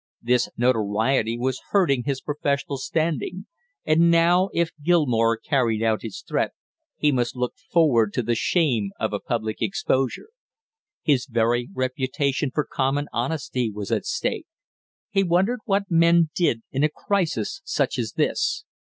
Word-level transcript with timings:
This 0.19 0.49
notoriety 0.57 1.37
was 1.37 1.61
hurting 1.69 2.05
his 2.05 2.21
professional 2.21 2.79
standing, 2.79 3.45
and 3.85 4.09
now 4.09 4.49
if 4.51 4.71
Gilmore 4.81 5.37
carried 5.37 5.83
out 5.83 6.01
his 6.01 6.23
threat 6.27 6.53
he 6.97 7.11
must 7.11 7.35
look 7.35 7.53
forward 7.71 8.11
to 8.13 8.23
the 8.23 8.33
shame 8.33 8.89
of 8.99 9.13
a 9.13 9.19
public 9.19 9.61
exposure. 9.61 10.29
His 11.03 11.27
very 11.27 11.69
reputation 11.71 12.49
for 12.51 12.65
common 12.65 13.09
honesty 13.13 13.69
was 13.71 13.91
at 13.91 14.05
stake. 14.07 14.47
He 15.11 15.21
wondered 15.21 15.59
what 15.65 15.91
men 15.91 16.31
did 16.33 16.63
in 16.71 16.83
a 16.83 16.89
crisis 16.89 17.61
such 17.63 17.99
as 17.99 18.13
this. 18.13 18.65